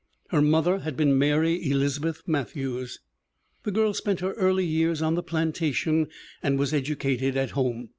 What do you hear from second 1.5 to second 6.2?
Elizabeth Matthews. The girl spent her early years on the plantation